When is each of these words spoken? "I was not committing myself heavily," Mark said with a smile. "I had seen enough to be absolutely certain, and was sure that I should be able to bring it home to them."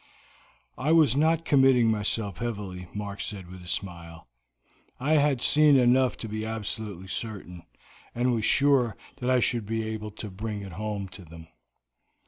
"I 0.79 0.93
was 0.93 1.15
not 1.15 1.45
committing 1.45 1.91
myself 1.91 2.39
heavily," 2.39 2.87
Mark 2.91 3.21
said 3.21 3.51
with 3.51 3.61
a 3.63 3.67
smile. 3.67 4.25
"I 4.99 5.17
had 5.17 5.43
seen 5.43 5.75
enough 5.77 6.17
to 6.25 6.27
be 6.27 6.43
absolutely 6.43 7.07
certain, 7.07 7.67
and 8.15 8.33
was 8.33 8.43
sure 8.43 8.97
that 9.17 9.29
I 9.29 9.39
should 9.39 9.67
be 9.67 9.83
able 9.87 10.09
to 10.09 10.31
bring 10.31 10.63
it 10.63 10.71
home 10.71 11.07
to 11.09 11.23
them." 11.23 11.49